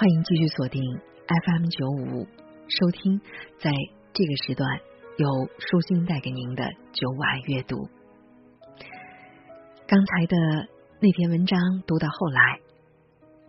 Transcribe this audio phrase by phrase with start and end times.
[0.00, 0.80] 欢迎继续锁定
[1.26, 2.24] FM 九五，
[2.68, 3.18] 收听
[3.58, 3.68] 在
[4.12, 4.78] 这个时段
[5.16, 5.26] 由
[5.58, 7.76] 舒心带给您的九五爱阅读。
[9.88, 10.36] 刚才的
[11.00, 12.60] 那篇文章读到后来，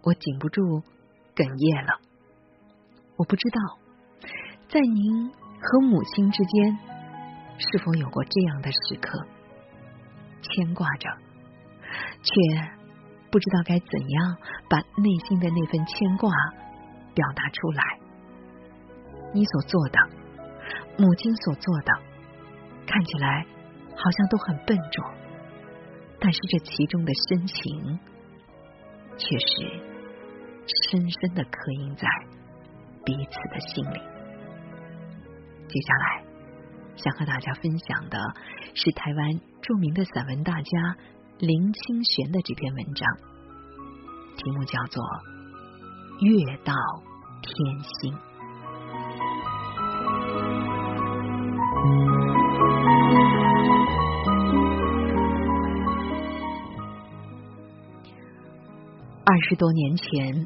[0.01, 0.81] 我禁不住
[1.35, 1.99] 哽咽了。
[3.15, 3.77] 我不知道，
[4.69, 6.79] 在您和母亲之间，
[7.59, 9.23] 是否有过这样的时刻，
[10.41, 11.09] 牵挂着，
[12.23, 12.78] 却。
[13.31, 14.37] 不知道该怎样
[14.69, 16.31] 把内心的那份牵挂
[17.13, 17.83] 表达出来。
[19.33, 19.99] 你所做的，
[20.97, 21.93] 母亲所做的，
[22.87, 23.45] 看起来
[23.95, 25.05] 好像都很笨拙，
[26.19, 27.99] 但是这其中的深情，
[29.17, 29.45] 却是
[30.91, 32.07] 深深的刻印在
[33.05, 33.99] 彼此的心里。
[35.67, 36.23] 接下来
[36.95, 38.17] 想和大家分享的
[38.73, 40.97] 是台湾著名的散文大家。
[41.39, 43.07] 林清玄的这篇文章，
[44.35, 45.01] 题目叫做
[46.19, 46.73] 《月到
[47.41, 48.13] 天心》。
[59.23, 60.45] 二十多年前，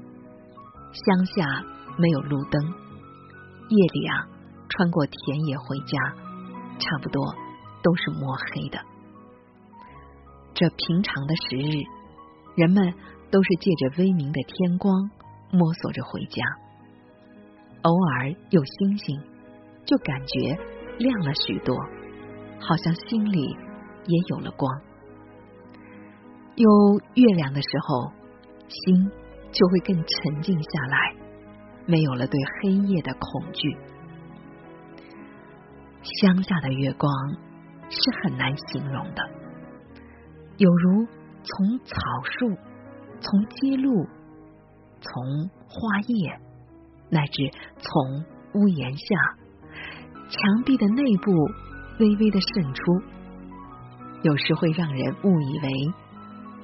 [0.94, 1.66] 乡下
[1.98, 2.62] 没有路灯，
[3.70, 4.28] 夜里啊，
[4.70, 5.98] 穿过田野回家，
[6.78, 7.34] 差不多
[7.82, 8.93] 都是摸黑的。
[10.54, 11.84] 这平常的时日，
[12.56, 12.94] 人们
[13.32, 15.10] 都是借着微明的天光
[15.52, 16.44] 摸索着回家。
[17.82, 19.20] 偶尔有星星，
[19.86, 20.58] 就感觉
[21.00, 21.76] 亮了许多，
[22.60, 23.42] 好像心里
[24.06, 24.72] 也有了光。
[26.56, 26.70] 有
[27.16, 28.12] 月亮的时候，
[28.70, 29.12] 心
[29.52, 31.16] 就会更沉静下来，
[31.88, 33.76] 没有了对黑夜的恐惧。
[36.04, 37.12] 乡下的月光
[37.90, 39.43] 是很难形容的。
[40.58, 41.08] 有如
[41.44, 42.56] 从草树、
[43.20, 44.06] 从街路、
[45.02, 46.40] 从花叶，
[47.10, 49.16] 乃至从屋檐下、
[50.30, 51.32] 墙壁的内部
[52.00, 52.82] 微微的渗出，
[54.22, 55.94] 有时会让人误以为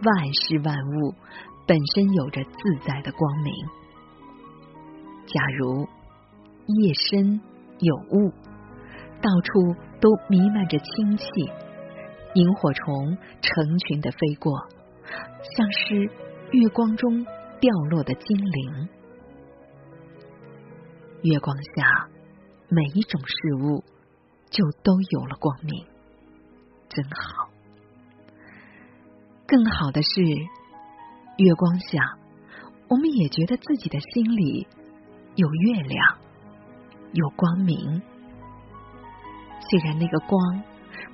[0.03, 1.15] 万事万物
[1.65, 3.53] 本身有着自在的光明。
[5.25, 5.87] 假如
[6.67, 7.41] 夜深
[7.79, 8.31] 有雾，
[9.21, 11.25] 到处都弥漫着清气。
[12.35, 14.67] 萤火虫成群的飞过，
[15.57, 15.95] 像是
[16.51, 17.25] 月光中
[17.59, 18.89] 掉落的精灵。
[21.23, 22.07] 月光下，
[22.69, 23.83] 每一种事物
[24.51, 25.87] 就都有了光明，
[26.87, 27.49] 真好。
[29.47, 30.21] 更好的是，
[31.37, 32.17] 月光下，
[32.87, 34.67] 我们也觉得自己的心里
[35.35, 36.17] 有月亮，
[37.13, 38.01] 有光明。
[39.67, 40.63] 虽然那个光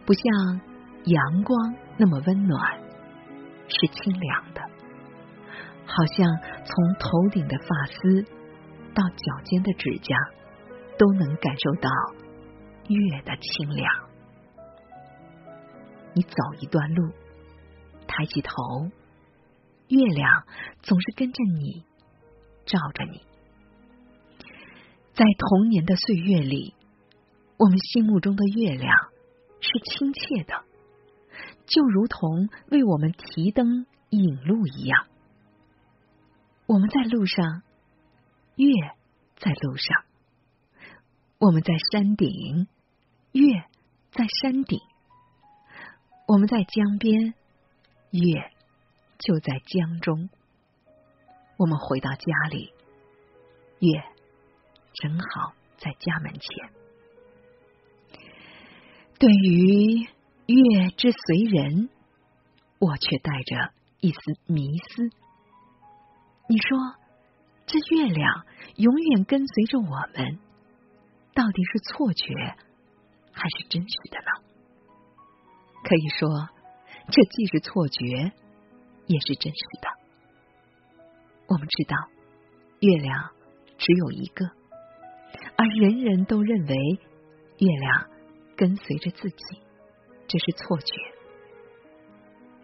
[0.06, 0.75] 不像。
[1.06, 2.80] 阳光那么温暖，
[3.68, 4.62] 是清凉的，
[5.86, 6.28] 好像
[6.66, 8.24] 从头顶的发丝
[8.94, 10.16] 到脚尖的指甲，
[10.98, 11.90] 都能感受到
[12.88, 13.88] 月的清凉。
[16.14, 17.12] 你走一段路，
[18.08, 18.90] 抬起头，
[19.90, 20.46] 月亮
[20.82, 21.86] 总是跟着你，
[22.66, 23.22] 照着你。
[25.14, 26.74] 在童年的岁月里，
[27.58, 28.92] 我们心目中的月亮
[29.60, 30.64] 是亲切的。
[31.68, 35.08] 就如同为我们提灯引路一样，
[36.68, 37.64] 我们在路上，
[38.56, 38.68] 月
[39.36, 40.06] 在路上；
[41.40, 42.68] 我们在山顶，
[43.32, 43.64] 月
[44.12, 44.80] 在山顶；
[46.28, 47.34] 我们在江边，
[48.12, 48.52] 月
[49.18, 50.30] 就在江中。
[51.58, 52.74] 我们回到家里，
[53.80, 54.04] 月
[54.94, 56.70] 正好在家门前。
[59.18, 60.08] 对于。
[60.54, 61.90] 月之随人，
[62.78, 65.10] 我却带着一丝迷思。
[66.48, 66.96] 你说，
[67.66, 68.46] 这月亮
[68.76, 70.38] 永远跟随着我们，
[71.34, 72.32] 到底是错觉
[73.32, 74.46] 还是真实的呢？
[75.84, 76.50] 可以说，
[77.10, 78.32] 这既是错觉，
[79.08, 79.90] 也是真实的。
[81.48, 81.98] 我们知道，
[82.82, 83.32] 月亮
[83.80, 84.46] 只有一个，
[85.58, 86.76] 而人人都认为
[87.58, 88.10] 月亮
[88.56, 89.65] 跟随着自己。
[90.28, 90.94] 这是错觉。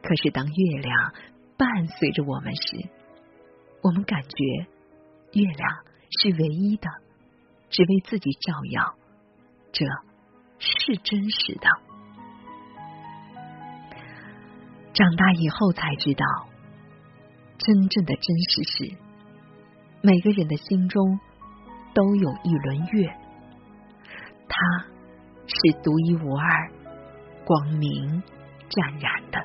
[0.04, 1.14] 可是，当月亮
[1.58, 2.90] 伴随着我们时，
[3.84, 4.28] 我们感觉
[5.34, 5.70] 月亮
[6.10, 6.90] 是唯一的，
[7.70, 8.96] 只为自己照耀。
[9.72, 9.86] 这
[10.58, 11.70] 是真实的。
[14.94, 16.26] 长大以后才知道，
[17.58, 18.98] 真正的真实是，
[20.02, 21.20] 每个人的心中
[21.94, 23.08] 都有一轮月，
[24.50, 24.86] 它
[25.46, 26.81] 是独一无二。
[27.46, 28.24] 光明
[28.70, 29.40] 湛然的，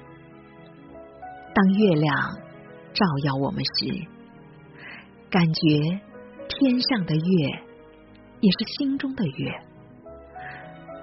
[1.55, 2.15] 当月亮
[2.93, 4.07] 照耀我们时，
[5.31, 6.01] 感觉
[6.49, 7.23] 天上的月
[8.41, 9.61] 也是心中的月，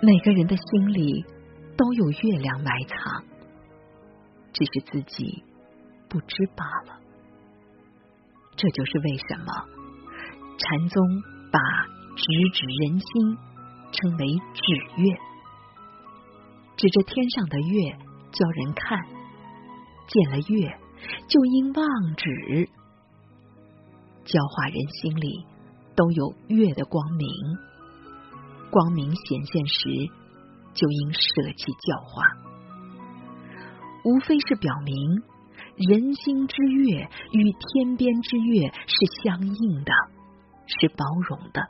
[0.02, 1.26] 每个人的心里
[1.76, 3.24] 都有月亮埋藏，
[4.54, 5.44] 只是自己
[6.08, 7.00] 不知罢了。
[8.56, 9.46] 这就是为什么
[10.58, 11.04] 禅宗
[11.52, 11.60] 把
[12.16, 12.24] 直
[12.54, 13.38] 指人心
[13.92, 15.18] 称为指月，
[16.84, 17.92] 指着天上的月
[18.34, 19.00] 教人看，
[20.06, 20.78] 见了月
[21.30, 21.88] 就应望
[22.18, 22.68] 指，
[24.26, 25.46] 教化人心里
[25.96, 27.30] 都有月的光明，
[28.70, 29.90] 光明显现时
[30.74, 32.22] 就应舍弃教化，
[34.04, 35.24] 无非是表明。
[35.88, 39.92] 人心之月与天边之月是相应的，
[40.68, 41.62] 是包容的，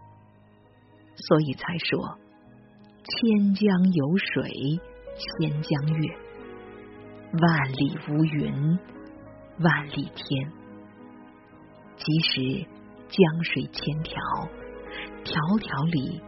[1.15, 2.17] 所以才说
[3.03, 4.81] 千江有水
[5.15, 6.15] 千江月，
[7.41, 8.79] 万里无云
[9.59, 10.51] 万里天。
[11.97, 12.67] 即使
[13.07, 14.21] 江水千条，
[15.23, 16.21] 条条里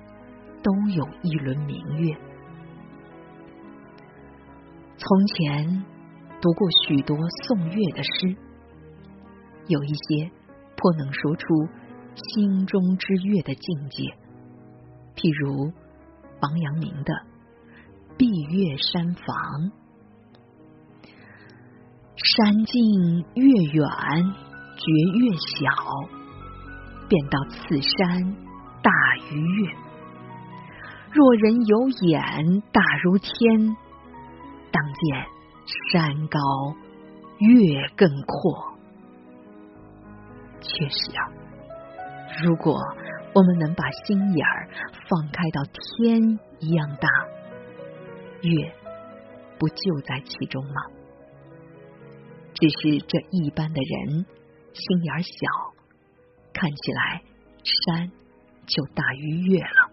[0.63, 2.15] 都有一轮明月。
[4.97, 5.85] 从前。
[6.41, 7.17] 读过许多
[7.47, 8.35] 颂月的诗，
[9.67, 10.29] 有一些
[10.75, 11.47] 颇能说出
[12.13, 14.03] 心中之月的境界。
[15.15, 15.73] 譬如
[16.41, 17.13] 王阳明的
[18.17, 19.25] 《闭月山房》
[22.15, 23.83] ：“山近月远
[24.77, 24.83] 觉
[25.19, 25.63] 月小，
[27.09, 28.35] 便道此山
[28.81, 28.91] 大
[29.31, 29.75] 于月。
[31.12, 33.75] 若人有眼大如天，
[34.71, 35.25] 当见。”
[35.91, 36.39] 山高
[37.39, 38.77] 月更阔，
[40.61, 41.25] 确实啊。
[42.44, 42.79] 如果
[43.33, 44.69] 我们能把心眼儿
[45.09, 47.09] 放开到天一样大，
[48.45, 48.74] 月
[49.59, 50.81] 不就在其中吗？
[52.53, 54.25] 只是这一般的人
[54.74, 55.74] 心眼小，
[56.53, 57.21] 看起来
[57.63, 58.12] 山
[58.65, 59.92] 就大于月了。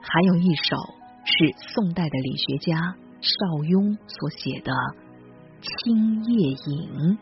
[0.00, 0.76] 还有一首
[1.24, 2.96] 是宋代的理学家。
[3.22, 4.72] 邵雍所写的
[5.60, 7.18] 《青叶影》：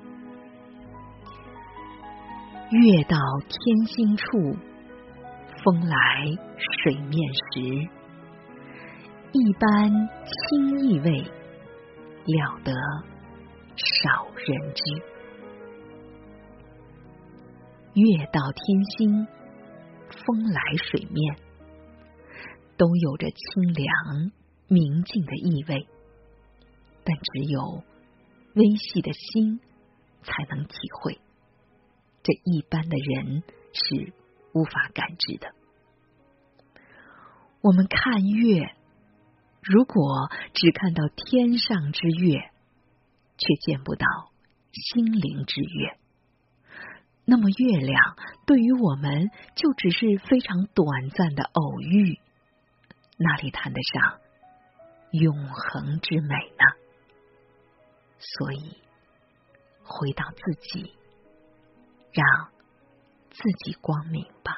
[2.70, 3.18] 月到
[3.48, 4.56] 天心处，
[5.64, 6.38] 风来
[6.84, 7.97] 水面时。
[9.32, 9.90] 一般
[10.24, 11.20] 清意味，
[12.24, 12.72] 了得
[13.76, 15.02] 少人知。
[17.92, 19.26] 月到天心，
[20.08, 21.36] 风来水面，
[22.78, 24.32] 都有着清凉。
[24.70, 25.86] 明净的意味，
[27.04, 27.82] 但只有
[28.54, 29.60] 微细的心
[30.22, 31.18] 才能体会，
[32.22, 33.42] 这一般的人
[33.72, 34.12] 是
[34.52, 35.54] 无法感知的。
[37.62, 38.74] 我们看月，
[39.62, 42.50] 如果只看到天上之月，
[43.36, 44.06] 却见不到
[44.72, 45.98] 心灵之月，
[47.24, 48.16] 那么月亮
[48.46, 52.18] 对于我们就只是非常短暂的偶遇，
[53.18, 54.18] 哪里谈得上？
[55.10, 56.64] 永恒之美呢？
[58.18, 58.76] 所以
[59.82, 60.94] 回到自己，
[62.12, 62.50] 让
[63.30, 64.57] 自己光明吧。